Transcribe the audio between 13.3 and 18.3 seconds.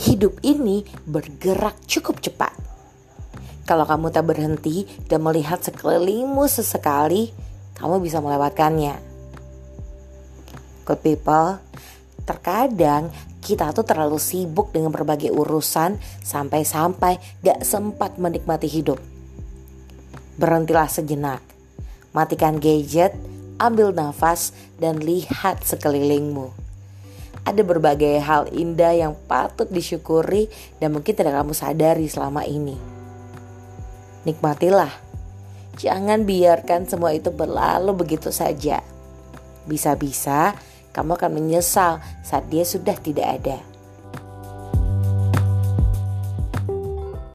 kita tuh terlalu sibuk dengan berbagai urusan sampai-sampai gak sempat